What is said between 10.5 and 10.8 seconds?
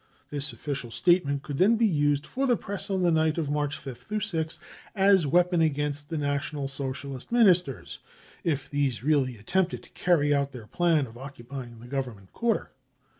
their